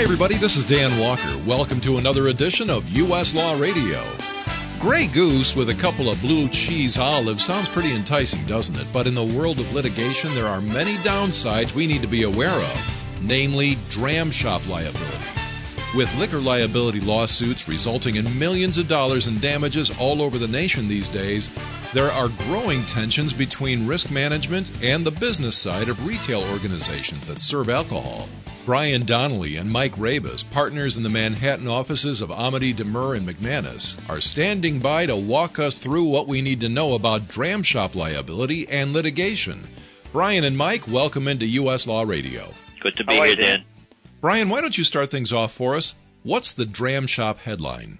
Hi, 0.00 0.04
everybody. 0.04 0.38
This 0.38 0.56
is 0.56 0.64
Dan 0.64 0.98
Walker. 0.98 1.30
Welcome 1.46 1.78
to 1.82 1.98
another 1.98 2.28
edition 2.28 2.70
of 2.70 2.88
U.S. 2.88 3.34
Law 3.34 3.58
Radio. 3.58 4.02
Grey 4.78 5.06
Goose 5.06 5.54
with 5.54 5.68
a 5.68 5.74
couple 5.74 6.08
of 6.08 6.22
blue 6.22 6.48
cheese 6.48 6.96
olives 6.96 7.44
sounds 7.44 7.68
pretty 7.68 7.92
enticing, 7.92 8.42
doesn't 8.46 8.78
it? 8.78 8.86
But 8.94 9.06
in 9.06 9.14
the 9.14 9.22
world 9.22 9.60
of 9.60 9.74
litigation, 9.74 10.34
there 10.34 10.46
are 10.46 10.62
many 10.62 10.94
downsides 11.04 11.74
we 11.74 11.86
need 11.86 12.00
to 12.00 12.08
be 12.08 12.22
aware 12.22 12.48
of, 12.48 13.20
namely 13.20 13.76
dram 13.90 14.30
shop 14.30 14.66
liability. 14.66 15.18
With 15.94 16.16
liquor 16.16 16.40
liability 16.40 17.02
lawsuits 17.02 17.68
resulting 17.68 18.16
in 18.16 18.38
millions 18.38 18.78
of 18.78 18.88
dollars 18.88 19.26
in 19.26 19.38
damages 19.38 19.90
all 19.98 20.22
over 20.22 20.38
the 20.38 20.48
nation 20.48 20.88
these 20.88 21.10
days, 21.10 21.50
there 21.92 22.10
are 22.10 22.28
growing 22.48 22.86
tensions 22.86 23.34
between 23.34 23.86
risk 23.86 24.10
management 24.10 24.82
and 24.82 25.04
the 25.04 25.10
business 25.10 25.58
side 25.58 25.90
of 25.90 26.06
retail 26.06 26.40
organizations 26.44 27.26
that 27.26 27.38
serve 27.38 27.68
alcohol. 27.68 28.30
Brian 28.66 29.06
Donnelly 29.06 29.56
and 29.56 29.70
Mike 29.70 29.94
Rabas, 29.96 30.48
partners 30.48 30.96
in 30.96 31.02
the 31.02 31.08
Manhattan 31.08 31.66
offices 31.66 32.20
of 32.20 32.28
Ahmuty 32.28 32.74
Demers 32.74 33.16
and 33.16 33.26
McManus, 33.26 33.98
are 34.08 34.20
standing 34.20 34.78
by 34.78 35.06
to 35.06 35.16
walk 35.16 35.58
us 35.58 35.78
through 35.78 36.04
what 36.04 36.28
we 36.28 36.42
need 36.42 36.60
to 36.60 36.68
know 36.68 36.94
about 36.94 37.26
dram 37.26 37.62
shop 37.62 37.94
liability 37.94 38.68
and 38.68 38.92
litigation. 38.92 39.66
Brian 40.12 40.44
and 40.44 40.58
Mike, 40.58 40.86
welcome 40.86 41.26
into 41.26 41.46
U.S. 41.46 41.86
Law 41.86 42.02
Radio. 42.02 42.52
Good 42.80 42.96
to 42.98 43.04
be 43.04 43.14
here, 43.14 43.34
Dan. 43.34 43.64
Brian, 44.20 44.50
why 44.50 44.60
don't 44.60 44.76
you 44.76 44.84
start 44.84 45.10
things 45.10 45.32
off 45.32 45.52
for 45.52 45.74
us? 45.74 45.94
What's 46.22 46.52
the 46.52 46.66
dram 46.66 47.06
shop 47.06 47.38
headline? 47.38 47.98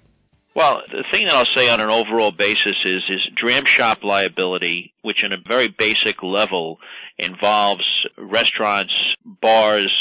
Well, 0.54 0.82
the 0.90 1.04
thing 1.10 1.24
that 1.24 1.34
I'll 1.34 1.54
say 1.54 1.70
on 1.70 1.80
an 1.80 1.90
overall 1.90 2.32
basis 2.32 2.76
is 2.84 3.02
is 3.08 3.26
dram 3.34 3.64
shop 3.64 4.04
liability, 4.04 4.92
which 5.00 5.24
in 5.24 5.32
a 5.32 5.38
very 5.48 5.68
basic 5.68 6.22
level 6.22 6.80
involves 7.18 7.84
restaurants, 8.18 8.92
bars, 9.24 9.92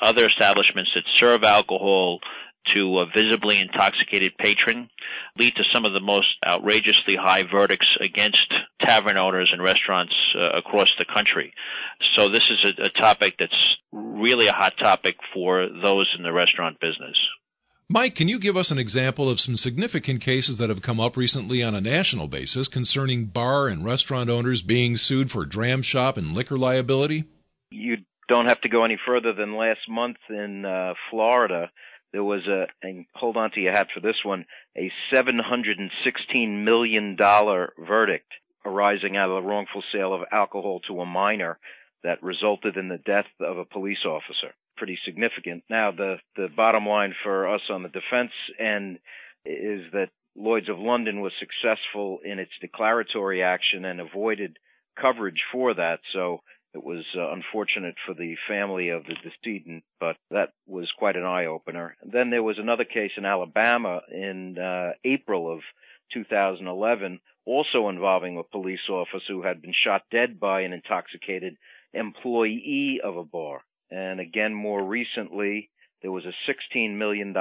other 0.00 0.26
establishments 0.26 0.90
that 0.94 1.04
serve 1.16 1.44
alcohol 1.44 2.20
to 2.74 2.98
a 2.98 3.06
visibly 3.06 3.60
intoxicated 3.60 4.36
patron 4.38 4.88
lead 5.38 5.54
to 5.54 5.64
some 5.72 5.84
of 5.84 5.92
the 5.92 6.00
most 6.00 6.28
outrageously 6.46 7.16
high 7.16 7.42
verdicts 7.42 7.88
against 8.00 8.52
tavern 8.80 9.16
owners 9.16 9.50
and 9.52 9.62
restaurants 9.62 10.14
uh, 10.36 10.50
across 10.50 10.88
the 10.98 11.04
country. 11.04 11.52
So 12.14 12.28
this 12.28 12.50
is 12.50 12.72
a, 12.78 12.84
a 12.84 12.88
topic 12.90 13.36
that's 13.38 13.76
really 13.92 14.46
a 14.46 14.52
hot 14.52 14.74
topic 14.78 15.16
for 15.32 15.68
those 15.82 16.14
in 16.16 16.22
the 16.22 16.32
restaurant 16.32 16.78
business. 16.80 17.16
Mike, 17.92 18.14
can 18.14 18.28
you 18.28 18.38
give 18.38 18.56
us 18.56 18.70
an 18.70 18.78
example 18.78 19.28
of 19.28 19.40
some 19.40 19.56
significant 19.56 20.20
cases 20.20 20.58
that 20.58 20.68
have 20.68 20.80
come 20.80 21.00
up 21.00 21.16
recently 21.16 21.60
on 21.60 21.74
a 21.74 21.80
national 21.80 22.28
basis 22.28 22.68
concerning 22.68 23.24
bar 23.24 23.66
and 23.66 23.84
restaurant 23.84 24.30
owners 24.30 24.62
being 24.62 24.96
sued 24.96 25.28
for 25.28 25.44
dram 25.44 25.82
shop 25.82 26.16
and 26.16 26.32
liquor 26.32 26.56
liability? 26.56 27.24
You 27.72 27.96
don't 28.30 28.46
have 28.46 28.60
to 28.60 28.68
go 28.68 28.84
any 28.84 28.96
further 29.04 29.32
than 29.32 29.56
last 29.56 29.88
month 29.88 30.18
in 30.28 30.64
uh, 30.64 30.94
Florida. 31.10 31.68
There 32.12 32.22
was 32.22 32.46
a, 32.46 32.66
and 32.80 33.04
hold 33.12 33.36
on 33.36 33.50
to 33.52 33.60
your 33.60 33.72
hat 33.72 33.88
for 33.92 33.98
this 33.98 34.24
one, 34.24 34.46
a 34.76 34.92
$716 35.12 36.64
million 36.64 37.16
verdict 37.16 38.32
arising 38.64 39.16
out 39.16 39.30
of 39.30 39.42
the 39.42 39.48
wrongful 39.48 39.82
sale 39.92 40.14
of 40.14 40.22
alcohol 40.30 40.80
to 40.86 41.00
a 41.00 41.06
minor 41.06 41.58
that 42.04 42.22
resulted 42.22 42.76
in 42.76 42.88
the 42.88 42.98
death 42.98 43.26
of 43.40 43.58
a 43.58 43.64
police 43.64 44.04
officer. 44.04 44.54
Pretty 44.76 44.98
significant. 45.04 45.64
Now, 45.68 45.90
the, 45.90 46.16
the 46.36 46.48
bottom 46.54 46.86
line 46.86 47.14
for 47.24 47.52
us 47.52 47.62
on 47.68 47.82
the 47.82 47.88
defense 47.88 48.32
end 48.60 49.00
is 49.44 49.82
that 49.92 50.10
Lloyd's 50.36 50.68
of 50.68 50.78
London 50.78 51.20
was 51.20 51.32
successful 51.40 52.20
in 52.24 52.38
its 52.38 52.52
declaratory 52.60 53.42
action 53.42 53.84
and 53.84 54.00
avoided 54.00 54.56
coverage 55.00 55.42
for 55.50 55.74
that. 55.74 55.98
So 56.12 56.42
it 56.74 56.84
was 56.84 57.04
uh, 57.16 57.32
unfortunate 57.32 57.96
for 58.06 58.14
the 58.14 58.36
family 58.48 58.90
of 58.90 59.04
the 59.04 59.14
decedent, 59.14 59.82
but 59.98 60.16
that 60.30 60.52
was 60.66 60.90
quite 60.96 61.16
an 61.16 61.24
eye 61.24 61.46
opener. 61.46 61.96
Then 62.04 62.30
there 62.30 62.42
was 62.42 62.58
another 62.58 62.84
case 62.84 63.12
in 63.16 63.24
Alabama 63.24 64.02
in 64.10 64.56
uh, 64.56 64.92
April 65.04 65.52
of 65.52 65.60
2011, 66.12 67.20
also 67.44 67.88
involving 67.88 68.38
a 68.38 68.44
police 68.44 68.88
officer 68.88 69.32
who 69.32 69.42
had 69.42 69.60
been 69.60 69.74
shot 69.84 70.02
dead 70.12 70.38
by 70.38 70.60
an 70.60 70.72
intoxicated 70.72 71.56
employee 71.92 73.00
of 73.02 73.16
a 73.16 73.24
bar. 73.24 73.62
And 73.90 74.20
again, 74.20 74.54
more 74.54 74.84
recently, 74.84 75.70
there 76.02 76.12
was 76.12 76.24
a 76.24 76.76
$16 76.76 76.96
million 76.96 77.34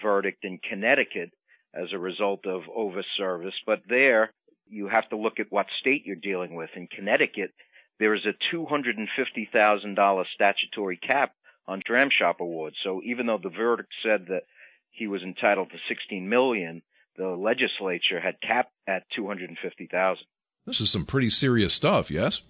verdict 0.00 0.44
in 0.44 0.58
Connecticut 0.58 1.30
as 1.74 1.92
a 1.92 1.98
result 1.98 2.46
of 2.46 2.62
overservice. 2.64 3.54
But 3.66 3.82
there, 3.88 4.32
you 4.68 4.88
have 4.88 5.08
to 5.08 5.16
look 5.16 5.40
at 5.40 5.50
what 5.50 5.66
state 5.80 6.04
you're 6.04 6.16
dealing 6.16 6.54
with. 6.54 6.70
In 6.76 6.86
Connecticut, 6.86 7.52
there 8.00 8.14
is 8.14 8.26
a 8.26 8.56
$250,000 8.56 10.24
statutory 10.34 10.96
cap 10.96 11.34
on 11.68 11.82
dram 11.86 12.08
shop 12.10 12.40
awards. 12.40 12.76
So 12.82 13.00
even 13.04 13.26
though 13.26 13.38
the 13.40 13.50
verdict 13.50 13.92
said 14.02 14.26
that 14.28 14.44
he 14.90 15.06
was 15.06 15.22
entitled 15.22 15.70
to 15.70 15.76
16 15.88 16.28
million, 16.28 16.82
the 17.16 17.28
legislature 17.28 18.18
had 18.20 18.40
capped 18.40 18.72
at 18.88 19.04
250,000. 19.14 20.24
This 20.66 20.80
is 20.80 20.90
some 20.90 21.04
pretty 21.04 21.30
serious 21.30 21.74
stuff, 21.74 22.10
yes? 22.10 22.42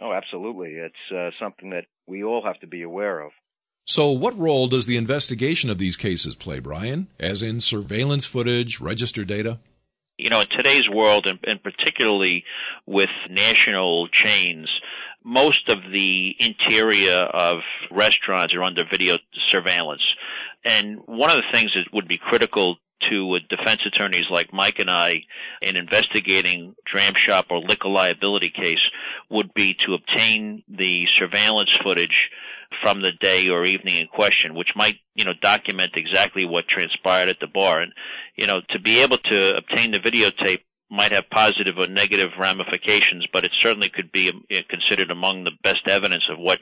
Oh, 0.00 0.12
absolutely. 0.12 0.72
It's 0.72 1.12
uh, 1.14 1.30
something 1.40 1.70
that 1.70 1.86
we 2.06 2.22
all 2.24 2.44
have 2.44 2.60
to 2.60 2.66
be 2.66 2.82
aware 2.82 3.20
of. 3.20 3.32
So, 3.84 4.10
what 4.10 4.36
role 4.36 4.66
does 4.66 4.86
the 4.86 4.96
investigation 4.96 5.70
of 5.70 5.78
these 5.78 5.96
cases 5.96 6.34
play, 6.34 6.58
Brian? 6.58 7.06
As 7.20 7.40
in 7.40 7.60
surveillance 7.60 8.26
footage, 8.26 8.80
register 8.80 9.24
data? 9.24 9.60
You 10.18 10.30
know, 10.30 10.40
in 10.40 10.46
today's 10.48 10.88
world, 10.88 11.26
and, 11.26 11.38
and 11.44 11.62
particularly 11.62 12.44
with 12.86 13.10
national 13.28 14.08
chains, 14.08 14.68
most 15.22 15.68
of 15.68 15.78
the 15.92 16.34
interior 16.38 17.18
of 17.18 17.58
restaurants 17.90 18.54
are 18.54 18.62
under 18.62 18.84
video 18.90 19.18
surveillance. 19.48 20.04
And 20.64 21.00
one 21.06 21.30
of 21.30 21.36
the 21.36 21.52
things 21.52 21.72
that 21.74 21.92
would 21.92 22.08
be 22.08 22.16
critical 22.18 22.76
to 23.10 23.38
defense 23.50 23.80
attorneys 23.86 24.26
like 24.30 24.52
Mike 24.52 24.78
and 24.78 24.90
I 24.90 25.24
in 25.60 25.76
investigating 25.76 26.74
dram 26.84 27.12
shop 27.14 27.46
or 27.50 27.60
liquor 27.60 27.88
liability 27.88 28.50
case 28.50 28.80
would 29.28 29.52
be 29.52 29.76
to 29.86 29.94
obtain 29.94 30.62
the 30.68 31.06
surveillance 31.14 31.76
footage 31.82 32.30
from 32.82 33.02
the 33.02 33.12
day 33.12 33.48
or 33.48 33.64
evening 33.64 33.96
in 33.96 34.06
question, 34.08 34.54
which 34.54 34.70
might, 34.76 34.96
you 35.14 35.24
know, 35.24 35.32
document 35.40 35.92
exactly 35.94 36.44
what 36.44 36.68
transpired 36.68 37.28
at 37.28 37.40
the 37.40 37.46
bar. 37.46 37.80
And, 37.80 37.92
you 38.36 38.46
know, 38.46 38.60
to 38.70 38.78
be 38.78 39.02
able 39.02 39.18
to 39.18 39.56
obtain 39.56 39.92
the 39.92 39.98
videotape 39.98 40.60
might 40.90 41.12
have 41.12 41.28
positive 41.30 41.78
or 41.78 41.88
negative 41.88 42.30
ramifications, 42.38 43.26
but 43.32 43.44
it 43.44 43.50
certainly 43.58 43.88
could 43.88 44.12
be 44.12 44.30
um, 44.30 44.44
considered 44.68 45.10
among 45.10 45.44
the 45.44 45.52
best 45.62 45.88
evidence 45.88 46.24
of 46.30 46.38
what 46.38 46.60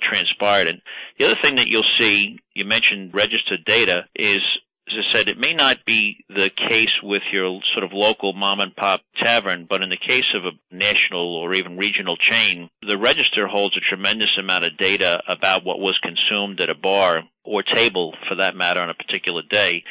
transpired. 0.00 0.66
And 0.68 0.80
the 1.18 1.26
other 1.26 1.40
thing 1.42 1.56
that 1.56 1.68
you'll 1.68 1.82
see, 1.96 2.38
you 2.54 2.64
mentioned 2.64 3.14
registered 3.14 3.64
data, 3.66 4.04
is 4.14 4.40
as 4.88 4.94
I 4.94 5.12
said, 5.12 5.28
it 5.28 5.38
may 5.38 5.52
not 5.52 5.84
be 5.84 6.24
the 6.28 6.50
case 6.68 6.96
with 7.02 7.22
your 7.32 7.60
sort 7.74 7.84
of 7.84 7.92
local 7.92 8.32
mom 8.32 8.60
and 8.60 8.74
pop 8.74 9.00
tavern, 9.16 9.66
but 9.68 9.82
in 9.82 9.90
the 9.90 9.96
case 9.96 10.32
of 10.34 10.44
a 10.44 10.52
national 10.74 11.36
or 11.36 11.54
even 11.54 11.76
regional 11.76 12.16
chain, 12.16 12.70
the 12.86 12.98
register 12.98 13.48
holds 13.48 13.76
a 13.76 13.80
tremendous 13.80 14.30
amount 14.38 14.64
of 14.64 14.76
data 14.76 15.22
about 15.28 15.64
what 15.64 15.80
was 15.80 15.98
consumed 16.02 16.60
at 16.60 16.70
a 16.70 16.74
bar 16.74 17.22
or 17.44 17.62
table 17.62 18.14
for 18.28 18.36
that 18.36 18.54
matter 18.56 18.80
on 18.80 18.90
a 18.90 18.94
particular 18.94 19.42
day. 19.48 19.82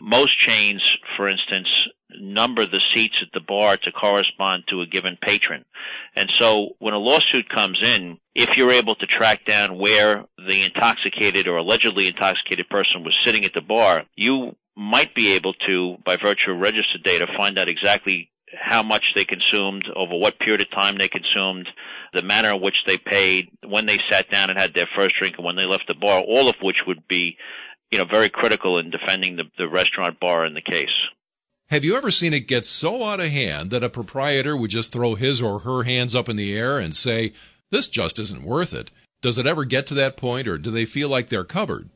Most 0.00 0.38
chains, 0.38 0.82
for 1.16 1.28
instance, 1.28 1.68
number 2.20 2.66
the 2.66 2.80
seats 2.94 3.16
at 3.22 3.28
the 3.32 3.40
bar 3.40 3.76
to 3.76 3.92
correspond 3.92 4.64
to 4.68 4.80
a 4.80 4.86
given 4.86 5.16
patron. 5.20 5.64
And 6.16 6.30
so 6.38 6.70
when 6.78 6.94
a 6.94 6.98
lawsuit 6.98 7.48
comes 7.48 7.78
in, 7.82 8.18
if 8.34 8.56
you're 8.56 8.72
able 8.72 8.94
to 8.96 9.06
track 9.06 9.44
down 9.44 9.78
where 9.78 10.24
the 10.48 10.64
intoxicated 10.64 11.46
or 11.46 11.56
allegedly 11.58 12.08
intoxicated 12.08 12.68
person 12.68 13.04
was 13.04 13.18
sitting 13.24 13.44
at 13.44 13.54
the 13.54 13.60
bar, 13.60 14.04
you 14.16 14.56
might 14.76 15.14
be 15.14 15.32
able 15.32 15.52
to, 15.66 15.96
by 16.04 16.16
virtue 16.16 16.52
of 16.52 16.58
registered 16.58 17.02
data, 17.02 17.26
find 17.36 17.58
out 17.58 17.68
exactly 17.68 18.30
how 18.58 18.82
much 18.82 19.04
they 19.14 19.24
consumed, 19.24 19.84
over 19.94 20.16
what 20.16 20.38
period 20.38 20.60
of 20.60 20.70
time 20.70 20.96
they 20.96 21.08
consumed, 21.08 21.68
the 22.14 22.22
manner 22.22 22.54
in 22.54 22.60
which 22.60 22.78
they 22.86 22.96
paid, 22.96 23.48
when 23.66 23.86
they 23.86 23.98
sat 24.08 24.28
down 24.30 24.50
and 24.50 24.58
had 24.58 24.74
their 24.74 24.88
first 24.96 25.14
drink, 25.20 25.36
and 25.36 25.44
when 25.44 25.56
they 25.56 25.66
left 25.66 25.86
the 25.86 25.94
bar, 25.94 26.20
all 26.20 26.48
of 26.48 26.56
which 26.60 26.78
would 26.86 27.06
be, 27.06 27.36
you 27.90 27.98
know, 27.98 28.04
very 28.04 28.28
critical 28.28 28.78
in 28.78 28.90
defending 28.90 29.36
the, 29.36 29.44
the 29.58 29.68
restaurant 29.68 30.20
bar 30.20 30.46
in 30.46 30.54
the 30.54 30.62
case. 30.62 30.88
Have 31.68 31.84
you 31.84 31.96
ever 31.96 32.10
seen 32.10 32.34
it 32.34 32.48
get 32.48 32.64
so 32.64 33.04
out 33.04 33.20
of 33.20 33.26
hand 33.26 33.70
that 33.70 33.84
a 33.84 33.88
proprietor 33.88 34.56
would 34.56 34.70
just 34.70 34.92
throw 34.92 35.14
his 35.14 35.40
or 35.40 35.60
her 35.60 35.84
hands 35.84 36.14
up 36.16 36.28
in 36.28 36.36
the 36.36 36.56
air 36.56 36.78
and 36.78 36.96
say, 36.96 37.32
this 37.70 37.88
just 37.88 38.18
isn't 38.18 38.42
worth 38.42 38.74
it? 38.74 38.90
Does 39.22 39.38
it 39.38 39.46
ever 39.46 39.64
get 39.64 39.86
to 39.88 39.94
that 39.94 40.16
point 40.16 40.48
or 40.48 40.58
do 40.58 40.70
they 40.70 40.84
feel 40.84 41.08
like 41.08 41.28
they're 41.28 41.44
covered? 41.44 41.88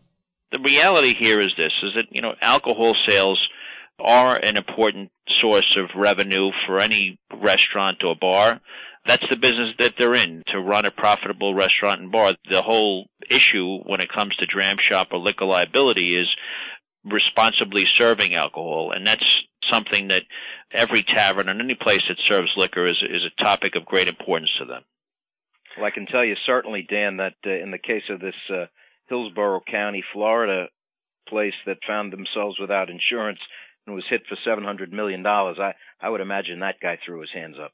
The 0.52 0.60
reality 0.60 1.14
here 1.18 1.40
is 1.40 1.52
this, 1.56 1.72
is 1.82 1.94
that, 1.96 2.06
you 2.10 2.22
know, 2.22 2.34
alcohol 2.40 2.94
sales 3.06 3.48
are 3.98 4.36
an 4.36 4.56
important 4.56 5.10
source 5.40 5.76
of 5.76 5.90
revenue 5.96 6.50
for 6.66 6.78
any 6.78 7.18
restaurant 7.32 8.04
or 8.04 8.14
bar. 8.14 8.60
That's 9.06 9.28
the 9.28 9.36
business 9.36 9.74
that 9.78 9.94
they're 9.98 10.14
in, 10.14 10.42
to 10.48 10.60
run 10.60 10.86
a 10.86 10.90
profitable 10.90 11.54
restaurant 11.54 12.00
and 12.00 12.10
bar. 12.10 12.34
The 12.48 12.62
whole 12.62 13.06
issue 13.28 13.80
when 13.84 14.00
it 14.00 14.10
comes 14.10 14.34
to 14.36 14.46
dram 14.46 14.76
shop 14.80 15.08
or 15.12 15.18
liquor 15.18 15.44
liability 15.44 16.16
is 16.16 16.28
responsibly 17.04 17.86
serving 17.86 18.34
alcohol. 18.34 18.92
And 18.94 19.06
that's 19.06 19.42
something 19.70 20.08
that 20.08 20.24
every 20.72 21.02
tavern 21.02 21.48
and 21.48 21.60
any 21.60 21.74
place 21.74 22.02
that 22.08 22.18
serves 22.24 22.52
liquor 22.56 22.86
is, 22.86 23.02
is 23.02 23.24
a 23.24 23.42
topic 23.42 23.76
of 23.76 23.84
great 23.84 24.08
importance 24.08 24.50
to 24.58 24.64
them. 24.64 24.82
Well, 25.76 25.86
I 25.86 25.90
can 25.90 26.06
tell 26.06 26.24
you 26.24 26.36
certainly, 26.46 26.86
Dan, 26.88 27.18
that 27.18 27.34
uh, 27.46 27.50
in 27.50 27.70
the 27.70 27.78
case 27.78 28.04
of 28.08 28.20
this 28.20 28.34
uh, 28.48 28.66
Hillsborough 29.08 29.62
County, 29.70 30.02
Florida 30.12 30.68
place 31.28 31.54
that 31.66 31.78
found 31.86 32.12
themselves 32.12 32.58
without 32.60 32.90
insurance 32.90 33.40
and 33.86 33.94
was 33.94 34.04
hit 34.08 34.22
for 34.28 34.36
$700 34.46 34.92
million. 34.92 35.26
I, 35.26 35.74
I 36.00 36.08
would 36.08 36.20
imagine 36.20 36.60
that 36.60 36.80
guy 36.80 36.98
threw 37.04 37.20
his 37.20 37.30
hands 37.32 37.56
up. 37.62 37.72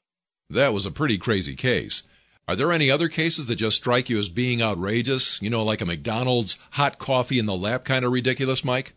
That 0.51 0.73
was 0.73 0.85
a 0.85 0.91
pretty 0.91 1.17
crazy 1.17 1.55
case. 1.55 2.03
Are 2.47 2.55
there 2.55 2.71
any 2.71 2.91
other 2.91 3.07
cases 3.07 3.47
that 3.47 3.55
just 3.55 3.77
strike 3.77 4.09
you 4.09 4.19
as 4.19 4.27
being 4.27 4.61
outrageous? 4.61 5.41
You 5.41 5.49
know, 5.49 5.63
like 5.63 5.79
a 5.79 5.85
McDonald's 5.85 6.59
hot 6.71 6.97
coffee 6.97 7.39
in 7.39 7.45
the 7.45 7.55
lap 7.55 7.85
kind 7.85 8.03
of 8.03 8.11
ridiculous, 8.11 8.65
Mike? 8.65 8.93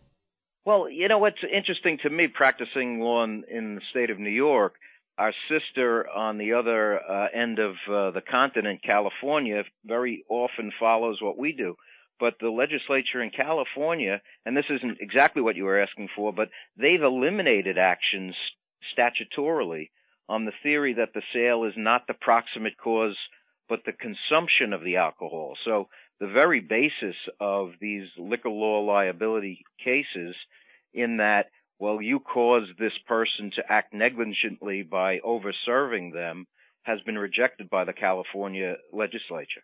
Well, 0.64 0.88
you 0.88 1.08
know 1.08 1.18
what's 1.18 1.44
interesting 1.44 1.98
to 2.02 2.10
me 2.10 2.26
practicing 2.26 3.00
law 3.00 3.22
in, 3.22 3.44
in 3.50 3.74
the 3.76 3.80
state 3.90 4.10
of 4.10 4.18
New 4.18 4.30
York, 4.30 4.74
our 5.18 5.32
sister 5.48 6.08
on 6.08 6.38
the 6.38 6.54
other 6.54 6.98
uh, 6.98 7.28
end 7.32 7.58
of 7.58 7.74
uh, 7.88 8.10
the 8.10 8.22
continent, 8.28 8.80
California, 8.82 9.62
very 9.84 10.24
often 10.28 10.72
follows 10.80 11.18
what 11.20 11.38
we 11.38 11.52
do. 11.52 11.76
But 12.18 12.34
the 12.40 12.48
legislature 12.48 13.22
in 13.22 13.30
California, 13.30 14.20
and 14.44 14.56
this 14.56 14.64
isn't 14.70 14.98
exactly 15.00 15.42
what 15.42 15.56
you 15.56 15.64
were 15.64 15.80
asking 15.80 16.08
for, 16.16 16.32
but 16.32 16.48
they've 16.76 17.02
eliminated 17.02 17.76
actions 17.78 18.34
statutorily 18.96 19.90
on 20.28 20.44
the 20.44 20.52
theory 20.62 20.94
that 20.94 21.14
the 21.14 21.22
sale 21.32 21.64
is 21.64 21.74
not 21.76 22.06
the 22.06 22.14
proximate 22.14 22.76
cause, 22.76 23.16
but 23.68 23.80
the 23.84 23.92
consumption 23.92 24.72
of 24.72 24.82
the 24.82 24.96
alcohol. 24.96 25.56
So 25.64 25.88
the 26.20 26.26
very 26.26 26.60
basis 26.60 27.16
of 27.40 27.72
these 27.80 28.08
liquor 28.18 28.50
law 28.50 28.80
liability 28.80 29.64
cases 29.82 30.34
in 30.92 31.18
that, 31.18 31.46
well, 31.78 32.00
you 32.00 32.20
caused 32.20 32.78
this 32.78 32.92
person 33.06 33.50
to 33.56 33.72
act 33.72 33.92
negligently 33.92 34.82
by 34.82 35.18
over-serving 35.20 36.12
them 36.12 36.46
has 36.82 37.00
been 37.00 37.18
rejected 37.18 37.68
by 37.68 37.84
the 37.84 37.92
California 37.92 38.76
legislature. 38.92 39.62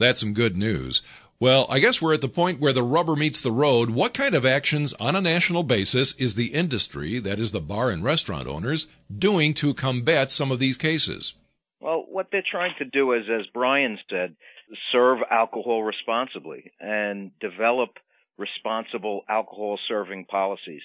That's 0.00 0.20
some 0.20 0.32
good 0.32 0.56
news. 0.56 1.02
Well, 1.44 1.66
I 1.68 1.78
guess 1.78 2.00
we're 2.00 2.14
at 2.14 2.22
the 2.22 2.28
point 2.28 2.58
where 2.58 2.72
the 2.72 2.82
rubber 2.82 3.16
meets 3.16 3.42
the 3.42 3.52
road. 3.52 3.90
What 3.90 4.14
kind 4.14 4.34
of 4.34 4.46
actions 4.46 4.94
on 4.94 5.14
a 5.14 5.20
national 5.20 5.62
basis 5.62 6.14
is 6.14 6.36
the 6.36 6.54
industry, 6.54 7.18
that 7.18 7.38
is 7.38 7.52
the 7.52 7.60
bar 7.60 7.90
and 7.90 8.02
restaurant 8.02 8.48
owners, 8.48 8.86
doing 9.14 9.52
to 9.60 9.74
combat 9.74 10.30
some 10.30 10.50
of 10.50 10.58
these 10.58 10.78
cases? 10.78 11.34
Well, 11.80 12.06
what 12.08 12.28
they're 12.32 12.42
trying 12.50 12.72
to 12.78 12.86
do 12.86 13.12
is, 13.12 13.24
as 13.28 13.44
Brian 13.52 13.98
said, 14.08 14.36
serve 14.90 15.18
alcohol 15.30 15.82
responsibly 15.82 16.72
and 16.80 17.30
develop 17.40 17.90
responsible 18.38 19.26
alcohol 19.28 19.78
serving 19.86 20.24
policies. 20.24 20.80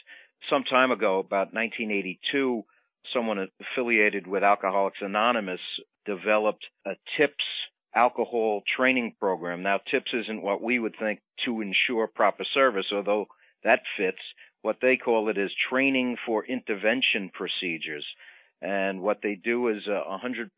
Some 0.49 0.65
time 0.65 0.91
ago, 0.91 1.19
about 1.19 1.53
1982, 1.53 2.65
someone 3.13 3.47
affiliated 3.61 4.27
with 4.27 4.43
Alcoholics 4.43 4.99
Anonymous 4.99 5.61
developed 6.05 6.65
a 6.85 6.95
TIPS 7.17 7.45
alcohol 7.95 8.63
training 8.75 9.15
program. 9.19 9.63
Now, 9.63 9.79
TIPS 9.89 10.11
isn't 10.13 10.41
what 10.41 10.61
we 10.61 10.79
would 10.79 10.95
think 10.99 11.19
to 11.45 11.61
ensure 11.61 12.07
proper 12.07 12.43
service, 12.43 12.87
although 12.91 13.27
that 13.63 13.81
fits. 13.97 14.21
What 14.61 14.77
they 14.81 14.97
call 14.97 15.29
it 15.29 15.37
is 15.37 15.51
training 15.69 16.17
for 16.25 16.45
intervention 16.45 17.31
procedures. 17.33 18.05
And 18.61 19.01
what 19.01 19.21
they 19.23 19.35
do 19.35 19.69
is 19.69 19.87
a 19.87 20.03
100% 20.05 20.49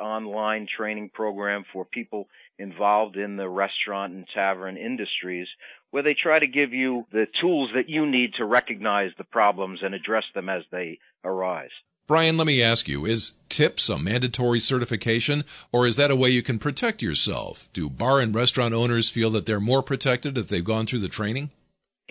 online 0.00 0.66
training 0.74 1.10
program 1.12 1.64
for 1.70 1.84
people 1.84 2.28
involved 2.58 3.16
in 3.16 3.36
the 3.36 3.48
restaurant 3.48 4.14
and 4.14 4.26
tavern 4.34 4.78
industries 4.78 5.48
where 5.90 6.02
they 6.02 6.14
try 6.14 6.38
to 6.38 6.46
give 6.46 6.72
you 6.72 7.06
the 7.12 7.26
tools 7.40 7.70
that 7.74 7.90
you 7.90 8.06
need 8.06 8.34
to 8.34 8.46
recognize 8.46 9.10
the 9.18 9.24
problems 9.24 9.80
and 9.82 9.94
address 9.94 10.24
them 10.34 10.48
as 10.48 10.62
they 10.70 10.98
arise. 11.24 11.70
Brian, 12.08 12.36
let 12.36 12.46
me 12.46 12.62
ask 12.62 12.88
you, 12.88 13.06
is 13.06 13.32
TIPS 13.48 13.88
a 13.88 13.98
mandatory 13.98 14.60
certification 14.60 15.44
or 15.70 15.86
is 15.86 15.96
that 15.96 16.10
a 16.10 16.16
way 16.16 16.30
you 16.30 16.42
can 16.42 16.58
protect 16.58 17.00
yourself? 17.00 17.68
Do 17.72 17.88
bar 17.88 18.20
and 18.20 18.34
restaurant 18.34 18.74
owners 18.74 19.08
feel 19.08 19.30
that 19.30 19.46
they're 19.46 19.60
more 19.60 19.82
protected 19.82 20.36
if 20.36 20.48
they've 20.48 20.64
gone 20.64 20.86
through 20.86 21.00
the 21.00 21.08
training? 21.08 21.50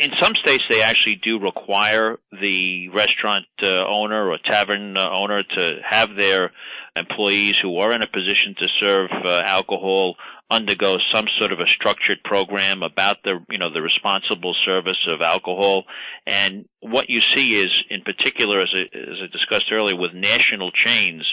in 0.02 0.12
some 0.20 0.34
states 0.36 0.64
they 0.70 0.82
actually 0.82 1.16
do 1.16 1.40
require 1.40 2.18
the 2.42 2.90
restaurant 2.90 3.46
uh, 3.62 3.86
owner 3.86 4.30
or 4.30 4.38
tavern 4.44 4.98
uh, 4.98 5.10
owner 5.14 5.44
to 5.44 5.80
have 5.88 6.16
their 6.16 6.52
employees 6.96 7.58
who 7.62 7.78
are 7.78 7.94
in 7.94 8.04
a 8.04 8.08
position 8.08 8.56
to 8.60 8.68
serve 8.80 9.10
uh, 9.24 9.44
alcohol 9.46 10.16
undergo 10.50 10.98
some 11.14 11.26
sort 11.38 11.54
of 11.54 11.62
a 11.62 11.68
structured 11.68 12.22
program 12.26 12.84
about 12.84 13.18
the 13.24 13.40
you 13.50 13.58
know 13.58 13.72
the 13.74 13.82
responsible 13.82 14.54
service 14.66 15.08
of 15.08 15.22
alcohol. 15.22 15.86
And 16.28 16.66
what 16.82 17.10
you 17.10 17.22
see 17.22 17.56
is 17.56 17.70
in 17.90 18.02
particular 18.02 18.60
as 18.60 18.70
I, 18.74 18.82
as 18.82 19.18
I 19.24 19.28
discussed 19.32 19.72
earlier 19.72 19.96
with 19.96 20.14
national 20.14 20.72
chains 20.72 21.26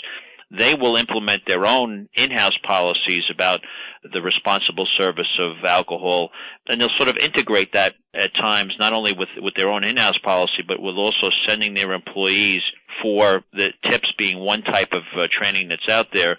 they 0.51 0.75
will 0.75 0.97
implement 0.97 1.43
their 1.47 1.67
own 1.67 2.09
in-house 2.15 2.57
policies 2.67 3.25
about 3.31 3.61
the 4.03 4.23
responsible 4.23 4.87
service 4.99 5.39
of 5.39 5.65
alcohol, 5.65 6.31
and 6.67 6.81
they'll 6.81 6.89
sort 6.97 7.11
of 7.11 7.19
integrate 7.19 7.73
that 7.75 7.95
at 8.15 8.35
times, 8.35 8.75
not 8.81 8.93
only 8.93 9.13
with 9.13 9.29
with 9.43 9.55
their 9.55 9.69
own 9.69 9.85
in-house 9.85 10.19
policy, 10.19 10.65
but 10.67 10.81
with 10.81 10.95
also 10.95 11.29
sending 11.47 11.75
their 11.75 11.93
employees 11.93 12.63
for 13.03 13.45
the 13.53 13.73
tips 13.89 14.13
being 14.17 14.39
one 14.39 14.63
type 14.63 14.93
of 14.93 15.03
uh, 15.17 15.29
training 15.31 15.69
that's 15.69 15.89
out 15.89 16.09
there 16.13 16.37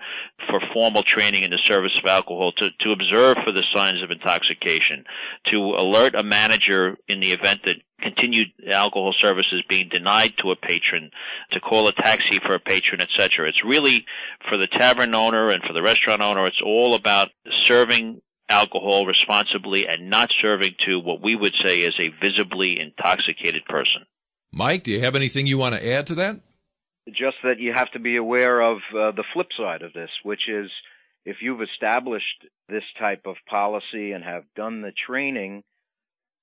for 0.49 0.59
formal 0.73 1.03
training 1.03 1.43
in 1.43 1.51
the 1.51 1.59
service 1.63 1.97
of 2.01 2.07
alcohol 2.07 2.51
to, 2.53 2.69
to 2.79 2.91
observe 2.91 3.37
for 3.45 3.51
the 3.51 3.63
signs 3.73 4.01
of 4.01 4.11
intoxication, 4.11 5.03
to 5.45 5.57
alert 5.57 6.15
a 6.15 6.23
manager 6.23 6.97
in 7.07 7.19
the 7.19 7.31
event 7.31 7.61
that 7.65 7.77
continued 8.01 8.47
alcohol 8.71 9.13
services 9.17 9.63
being 9.67 9.89
denied 9.89 10.33
to 10.41 10.51
a 10.51 10.55
patron, 10.55 11.11
to 11.51 11.59
call 11.59 11.87
a 11.87 11.93
taxi 11.93 12.39
for 12.39 12.55
a 12.55 12.59
patron, 12.59 13.01
etc. 13.01 13.47
It's 13.47 13.63
really 13.65 14.05
for 14.49 14.57
the 14.57 14.67
tavern 14.67 15.13
owner 15.13 15.49
and 15.49 15.63
for 15.63 15.73
the 15.73 15.81
restaurant 15.81 16.21
owner, 16.21 16.45
it's 16.45 16.61
all 16.63 16.95
about 16.95 17.29
serving 17.63 18.21
alcohol 18.49 19.05
responsibly 19.05 19.87
and 19.87 20.09
not 20.09 20.31
serving 20.41 20.75
to 20.85 20.99
what 20.99 21.21
we 21.21 21.35
would 21.35 21.53
say 21.63 21.81
is 21.81 21.93
a 21.99 22.09
visibly 22.21 22.79
intoxicated 22.79 23.63
person. 23.65 24.05
Mike, 24.51 24.83
do 24.83 24.91
you 24.91 25.01
have 25.01 25.15
anything 25.15 25.45
you 25.45 25.57
want 25.57 25.75
to 25.75 25.87
add 25.87 26.07
to 26.07 26.15
that? 26.15 26.39
Just 27.07 27.37
that 27.43 27.59
you 27.59 27.73
have 27.73 27.91
to 27.91 27.99
be 27.99 28.17
aware 28.17 28.61
of 28.61 28.77
uh, 28.93 29.11
the 29.11 29.23
flip 29.33 29.47
side 29.57 29.81
of 29.81 29.93
this, 29.93 30.11
which 30.23 30.47
is 30.47 30.69
if 31.25 31.37
you've 31.41 31.61
established 31.61 32.45
this 32.67 32.83
type 32.99 33.23
of 33.25 33.35
policy 33.47 34.11
and 34.11 34.23
have 34.23 34.43
done 34.55 34.81
the 34.81 34.93
training, 35.07 35.63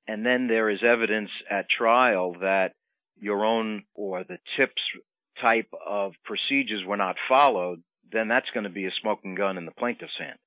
and 0.08 0.25
then 0.25 0.49
there 0.49 0.70
is 0.70 0.81
evidence 0.82 1.31
at 1.50 1.69
trial 1.69 2.35
that 2.41 2.73
your 3.19 3.44
own 3.44 3.85
or 3.94 4.25
the 4.25 4.38
tips 4.56 4.82
type 5.41 5.69
of 5.87 6.12
procedures 6.25 6.85
were 6.85 6.97
not 6.97 7.17
followed, 7.29 7.82
then 8.11 8.29
that's 8.29 8.50
going 8.52 8.64
to 8.64 8.70
be 8.70 8.87
a 8.87 8.93
smoking 9.00 9.35
gun 9.35 9.59
in 9.59 9.67
the 9.67 9.73
plaintiff's 9.73 10.19
hand. 10.19 10.38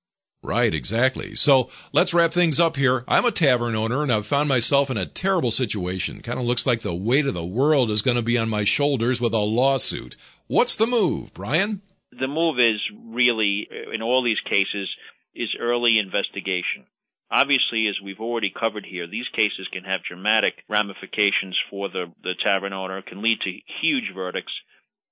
Right, 0.41 0.73
exactly. 0.73 1.35
So 1.35 1.69
let's 1.91 2.13
wrap 2.13 2.31
things 2.31 2.61
up 2.61 2.77
here. 2.77 3.03
I'm 3.07 3.25
a 3.25 3.31
tavern 3.31 3.75
owner 3.75 4.03
and 4.03 4.11
I've 4.11 4.25
found 4.25 4.47
myself 4.47 4.89
in 4.89 4.95
a 4.95 5.05
terrible 5.05 5.51
situation. 5.51 6.21
Kind 6.21 6.39
of 6.39 6.45
looks 6.45 6.65
like 6.65 6.79
the 6.79 6.95
weight 6.95 7.25
of 7.25 7.33
the 7.33 7.43
world 7.43 7.91
is 7.91 8.01
going 8.01 8.15
to 8.15 8.23
be 8.23 8.37
on 8.37 8.49
my 8.49 8.63
shoulders 8.63 9.19
with 9.19 9.33
a 9.33 9.39
lawsuit. 9.39 10.15
What's 10.47 10.77
the 10.77 10.87
move, 10.87 11.33
Brian? 11.33 11.81
The 12.17 12.27
move 12.27 12.57
is 12.57 12.79
really, 13.05 13.67
uh, 13.69 13.91
in 13.91 14.01
all 14.01 14.23
these 14.23 14.39
cases, 14.39 14.89
is 15.35 15.55
early 15.59 15.99
investigation. 15.99 16.85
Obviously, 17.29 17.87
as 17.87 18.01
we've 18.01 18.21
already 18.21 18.49
covered 18.49 18.85
here, 18.85 19.07
these 19.07 19.27
cases 19.35 19.67
can 19.71 19.83
have 19.83 20.03
dramatic 20.03 20.63
ramifications 20.69 21.59
for 21.69 21.89
the, 21.89 22.11
the 22.23 22.33
tavern 22.43 22.73
owner, 22.73 23.01
can 23.01 23.21
lead 23.21 23.41
to 23.41 23.59
huge 23.81 24.11
verdicts. 24.15 24.53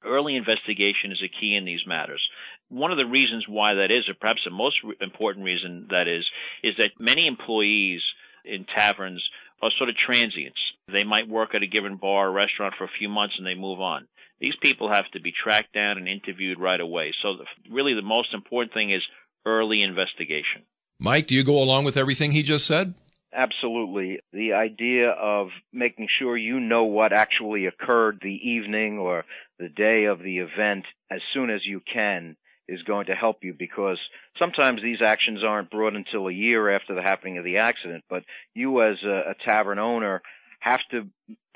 Early 0.03 0.36
investigation 0.36 1.12
is 1.12 1.22
a 1.22 1.27
key 1.27 1.55
in 1.55 1.65
these 1.65 1.86
matters 1.86 2.22
one 2.69 2.91
of 2.91 2.97
the 2.97 3.07
reasons 3.07 3.45
why 3.47 3.75
that 3.75 3.91
is, 3.91 4.09
or 4.09 4.13
perhaps 4.13 4.41
the 4.43 4.51
most 4.51 4.77
important 5.00 5.45
reason 5.45 5.88
that 5.89 6.07
is, 6.07 6.25
is 6.63 6.75
that 6.77 7.00
many 7.00 7.27
employees 7.27 8.01
in 8.43 8.65
taverns 8.65 9.24
are 9.62 9.71
sort 9.77 9.89
of 9.89 9.95
transients. 9.95 10.59
They 10.91 11.03
might 11.03 11.27
work 11.27 11.55
at 11.55 11.63
a 11.63 11.67
given 11.67 11.97
bar 11.97 12.27
or 12.27 12.31
restaurant 12.31 12.75
for 12.77 12.83
a 12.83 13.00
few 13.00 13.09
months 13.09 13.36
and 13.38 13.45
they 13.45 13.55
move 13.55 13.81
on. 13.81 14.07
These 14.39 14.55
people 14.62 14.91
have 14.91 15.09
to 15.12 15.19
be 15.19 15.31
tracked 15.31 15.74
down 15.74 15.97
and 15.97 16.07
interviewed 16.07 16.59
right 16.59 16.79
away. 16.79 17.13
So 17.21 17.38
the, 17.38 17.71
really 17.71 17.95
the 17.95 18.03
most 18.03 18.33
important 18.33 18.74
thing 18.74 18.91
is 18.91 19.01
early 19.45 19.81
investigation. 19.81 20.63
Mike, 21.00 21.27
do 21.27 21.36
you 21.36 21.43
go 21.43 21.62
along 21.62 21.86
with 21.86 21.97
everything 21.97 22.31
he 22.31 22.43
just 22.43 22.65
said? 22.65 22.93
Absolutely. 23.33 24.19
The 24.31 24.53
idea 24.53 25.09
of 25.09 25.50
making 25.74 26.07
sure 26.19 26.38
you 26.38 26.59
know 26.59 26.86
what 26.86 27.13
actually 27.13 27.65
occurred 27.65 28.19
the 28.21 28.29
evening 28.29 29.00
or 29.00 29.25
the 29.59 29.69
day 29.69 30.05
of 30.05 30.19
the 30.19 30.39
event 30.39 30.86
as 31.12 31.21
soon 31.33 31.50
as 31.50 31.65
you 31.65 31.81
can 31.91 32.36
is 32.67 32.81
going 32.83 33.07
to 33.07 33.15
help 33.15 33.43
you 33.43 33.53
because 33.57 34.00
sometimes 34.38 34.81
these 34.81 35.01
actions 35.01 35.43
aren't 35.43 35.71
brought 35.71 35.95
until 35.95 36.27
a 36.27 36.33
year 36.33 36.75
after 36.75 36.95
the 36.95 37.01
happening 37.01 37.38
of 37.38 37.43
the 37.43 37.57
accident. 37.57 38.03
But 38.09 38.24
you 38.53 38.81
as 38.83 38.97
a, 39.03 39.31
a 39.31 39.36
tavern 39.45 39.79
owner 39.79 40.21
have 40.59 40.81
to 40.91 41.07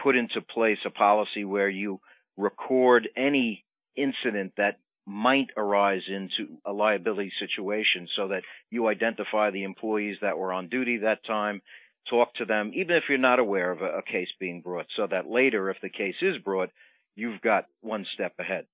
put 0.01 0.15
into 0.15 0.41
place 0.41 0.79
a 0.85 0.89
policy 0.89 1.43
where 1.43 1.69
you 1.69 1.99
record 2.37 3.09
any 3.15 3.65
incident 3.95 4.53
that 4.57 4.79
might 5.05 5.49
arise 5.57 6.03
into 6.07 6.57
a 6.65 6.71
liability 6.71 7.31
situation 7.39 8.07
so 8.15 8.29
that 8.29 8.43
you 8.69 8.87
identify 8.87 9.49
the 9.49 9.63
employees 9.63 10.17
that 10.21 10.37
were 10.37 10.53
on 10.53 10.69
duty 10.69 10.97
that 10.97 11.25
time, 11.25 11.61
talk 12.09 12.33
to 12.35 12.45
them, 12.45 12.71
even 12.75 12.95
if 12.95 13.03
you're 13.09 13.17
not 13.17 13.39
aware 13.39 13.71
of 13.71 13.81
a, 13.81 13.97
a 13.97 14.03
case 14.03 14.29
being 14.39 14.61
brought, 14.61 14.85
so 14.95 15.07
that 15.07 15.29
later, 15.29 15.69
if 15.69 15.77
the 15.81 15.89
case 15.89 16.15
is 16.21 16.37
brought, 16.37 16.69
you've 17.15 17.41
got 17.41 17.65
one 17.81 18.05
step 18.13 18.33
ahead. 18.39 18.65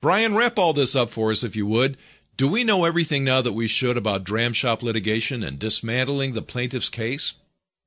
Brian, 0.00 0.34
wrap 0.34 0.58
all 0.58 0.72
this 0.72 0.96
up 0.96 1.10
for 1.10 1.30
us 1.30 1.42
if 1.42 1.54
you 1.56 1.66
would. 1.66 1.96
Do 2.36 2.48
we 2.48 2.64
know 2.64 2.84
everything 2.84 3.22
now 3.22 3.42
that 3.42 3.52
we 3.52 3.66
should 3.66 3.96
about 3.96 4.24
dram 4.24 4.52
shop 4.52 4.82
litigation 4.82 5.42
and 5.42 5.58
dismantling 5.58 6.32
the 6.32 6.42
plaintiff's 6.42 6.88
case? 6.88 7.34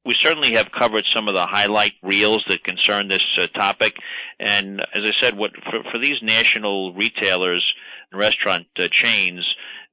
we 0.05 0.15
certainly 0.19 0.53
have 0.53 0.71
covered 0.71 1.05
some 1.13 1.27
of 1.27 1.33
the 1.33 1.45
highlight 1.45 1.93
reels 2.01 2.43
that 2.47 2.63
concern 2.63 3.07
this 3.07 3.25
uh, 3.37 3.47
topic. 3.47 3.95
And 4.39 4.81
as 4.93 5.09
I 5.09 5.11
said, 5.21 5.37
what 5.37 5.51
for, 5.63 5.83
for 5.91 5.97
these 5.99 6.21
national 6.21 6.93
retailers 6.93 7.63
and 8.11 8.19
restaurant 8.19 8.67
uh, 8.77 8.87
chains, 8.91 9.45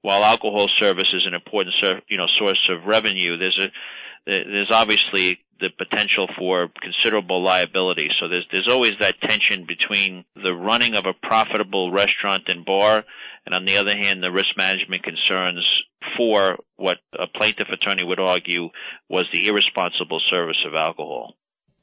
while 0.03 0.25
alcohol 0.25 0.69
service 0.77 1.12
is 1.12 1.27
an 1.27 1.35
important, 1.35 1.75
you 2.09 2.17
know, 2.17 2.27
source 2.39 2.69
of 2.71 2.87
revenue, 2.87 3.37
there's 3.37 3.59
a 3.59 3.71
there's 4.27 4.71
obviously 4.71 5.41
the 5.61 5.71
potential 5.71 6.29
for 6.38 6.69
considerable 6.81 7.43
liability. 7.43 8.11
So 8.19 8.29
there's 8.29 8.47
there's 8.50 8.69
always 8.69 8.95
that 9.00 9.21
tension 9.21 9.67
between 9.67 10.25
the 10.35 10.55
running 10.55 10.95
of 10.95 11.07
a 11.07 11.12
profitable 11.12 11.93
restaurant 11.93 12.45
and 12.49 12.64
bar, 12.64 13.05
and 13.47 13.55
on 13.55 13.64
the 13.64 13.76
other 13.76 13.95
hand, 13.95 14.23
the 14.23 14.33
risk 14.33 14.57
management 14.57 15.02
concerns 15.02 15.64
for 16.17 16.59
what 16.76 16.99
a 17.12 17.26
plaintiff 17.26 17.69
attorney 17.69 18.05
would 18.05 18.21
argue 18.21 18.69
was 19.09 19.26
the 19.33 19.47
irresponsible 19.49 20.21
service 20.31 20.64
of 20.67 20.75
alcohol. 20.75 21.35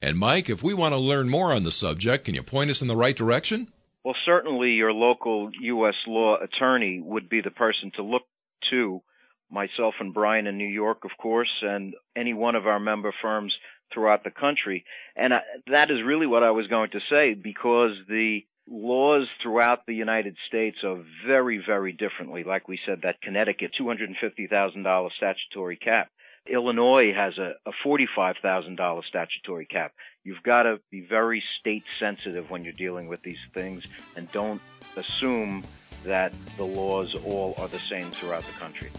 And 0.01 0.17
Mike, 0.17 0.49
if 0.49 0.61
we 0.61 0.73
want 0.73 0.93
to 0.93 0.99
learn 0.99 1.29
more 1.29 1.53
on 1.53 1.63
the 1.63 1.71
subject, 1.71 2.25
can 2.25 2.35
you 2.35 2.43
point 2.43 2.69
us 2.69 2.81
in 2.81 2.87
the 2.87 2.95
right 2.95 3.15
direction? 3.15 3.71
Well, 4.03 4.15
certainly 4.25 4.71
your 4.71 4.93
local 4.93 5.49
U.S. 5.59 5.95
law 6.05 6.37
attorney 6.41 7.01
would 7.03 7.29
be 7.29 7.41
the 7.41 7.51
person 7.51 7.91
to 7.95 8.03
look 8.03 8.21
to 8.69 9.01
myself 9.49 9.95
and 9.99 10.13
Brian 10.13 10.47
in 10.47 10.57
New 10.57 10.67
York, 10.67 11.05
of 11.05 11.11
course, 11.17 11.51
and 11.61 11.95
any 12.15 12.33
one 12.33 12.55
of 12.55 12.67
our 12.67 12.79
member 12.79 13.13
firms 13.21 13.55
throughout 13.93 14.23
the 14.23 14.31
country. 14.31 14.85
And 15.15 15.33
I, 15.33 15.41
that 15.71 15.89
is 15.89 16.03
really 16.03 16.27
what 16.27 16.43
I 16.43 16.51
was 16.51 16.67
going 16.67 16.91
to 16.91 16.99
say 17.09 17.33
because 17.33 17.91
the 18.09 18.45
laws 18.69 19.27
throughout 19.41 19.85
the 19.85 19.95
United 19.95 20.35
States 20.47 20.77
are 20.83 21.03
very, 21.25 21.61
very 21.65 21.93
differently. 21.93 22.43
Like 22.43 22.67
we 22.67 22.79
said, 22.85 23.01
that 23.03 23.21
Connecticut 23.21 23.71
$250,000 23.79 25.11
statutory 25.15 25.77
cap. 25.77 26.09
Illinois 26.49 27.13
has 27.13 27.37
a, 27.37 27.53
a 27.65 27.71
$45,000 27.85 29.03
statutory 29.05 29.65
cap. 29.65 29.93
You've 30.23 30.43
got 30.43 30.63
to 30.63 30.79
be 30.91 31.01
very 31.01 31.43
state 31.59 31.83
sensitive 31.99 32.49
when 32.49 32.63
you're 32.63 32.73
dealing 32.73 33.07
with 33.07 33.21
these 33.21 33.39
things 33.53 33.83
and 34.15 34.31
don't 34.31 34.61
assume 34.95 35.63
that 36.05 36.33
the 36.55 36.63
laws 36.63 37.15
all 37.25 37.53
are 37.57 37.67
the 37.67 37.79
same 37.79 38.09
throughout 38.11 38.43
the 38.43 38.53
country. 38.53 38.91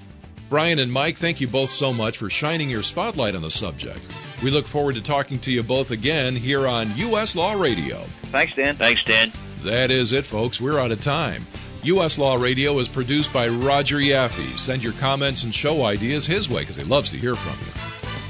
Brian 0.49 0.79
and 0.79 0.91
Mike, 0.91 1.19
thank 1.19 1.43
you 1.43 1.47
both 1.47 1.69
so 1.69 1.93
much 1.93 2.17
for 2.17 2.31
shining 2.31 2.71
your 2.71 2.83
spotlight 2.83 3.35
on 3.35 3.43
the 3.43 3.51
subject. 3.51 4.01
We 4.43 4.51
look 4.51 4.67
forward 4.67 4.95
to 4.95 5.03
talking 5.03 5.39
to 5.41 5.53
you 5.53 5.63
both 5.63 5.91
again 5.91 6.35
here 6.35 6.67
on 6.67 6.97
U.S. 6.97 7.37
Law 7.37 7.53
Radio. 7.53 8.07
Thanks, 8.25 8.55
Dan. 8.55 8.77
Thanks, 8.79 9.05
Dan. 9.05 9.31
That 9.63 9.91
is 9.91 10.15
it, 10.15 10.25
folks. 10.25 10.59
We're 10.59 10.79
out 10.79 10.91
of 10.91 11.03
time. 11.03 11.47
U.S. 11.83 12.17
Law 12.17 12.37
Radio 12.37 12.79
is 12.79 12.89
produced 12.89 13.31
by 13.31 13.49
Roger 13.49 13.99
Yaffe. 13.99 14.59
Send 14.59 14.83
your 14.83 14.95
comments 14.95 15.45
and 15.45 15.55
show 15.55 15.85
ideas 15.85 16.25
his 16.25 16.49
way 16.49 16.63
because 16.63 16.77
he 16.77 16.85
loves 16.85 17.11
to 17.11 17.19
hear 17.19 17.35
from 17.35 17.59
you. 17.67 17.73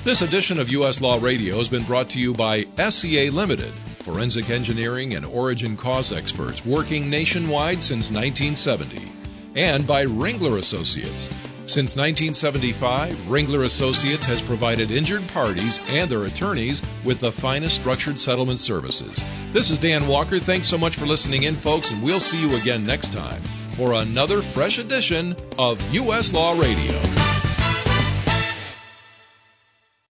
This 0.02 0.22
edition 0.22 0.58
of 0.58 0.72
U.S. 0.72 1.00
Law 1.00 1.18
Radio 1.20 1.58
has 1.58 1.68
been 1.68 1.84
brought 1.84 2.10
to 2.10 2.20
you 2.20 2.32
by 2.32 2.64
SEA 2.90 3.30
Limited, 3.30 3.72
forensic 4.00 4.50
engineering 4.50 5.14
and 5.14 5.24
origin 5.24 5.76
cause 5.76 6.12
experts 6.12 6.66
working 6.66 7.08
nationwide 7.08 7.80
since 7.80 8.10
1970, 8.10 9.08
and 9.54 9.86
by 9.86 10.04
Ringler 10.04 10.58
Associates 10.58 11.28
since 11.70 11.96
1975, 11.96 13.12
Ringler 13.28 13.64
Associates 13.64 14.24
has 14.26 14.40
provided 14.40 14.90
injured 14.90 15.26
parties 15.28 15.80
and 15.90 16.10
their 16.10 16.24
attorneys 16.24 16.82
with 17.04 17.20
the 17.20 17.32
finest 17.32 17.76
structured 17.76 18.18
settlement 18.18 18.60
services. 18.60 19.22
This 19.52 19.70
is 19.70 19.78
Dan 19.78 20.06
Walker. 20.06 20.38
Thanks 20.38 20.66
so 20.66 20.78
much 20.78 20.96
for 20.96 21.06
listening 21.06 21.42
in, 21.42 21.54
folks, 21.56 21.90
and 21.90 22.02
we'll 22.02 22.20
see 22.20 22.40
you 22.40 22.56
again 22.56 22.86
next 22.86 23.12
time 23.12 23.42
for 23.76 23.94
another 23.94 24.42
fresh 24.42 24.78
edition 24.78 25.36
of 25.58 25.82
U.S. 25.94 26.32
Law 26.32 26.58
Radio. 26.58 27.17